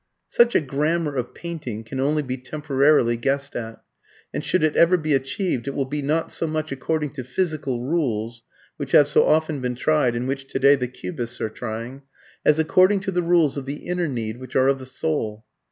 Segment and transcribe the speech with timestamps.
[0.27, 3.83] ]Such a grammar of painting can only be temporarily guessed at,
[4.33, 7.83] and should it ever be achieved, it will be not so much according to physical
[7.83, 8.41] rules
[8.77, 12.01] (which have so often been tried and which today the Cubists are trying)
[12.43, 15.45] as according to the rules of the inner need, which are of the soul.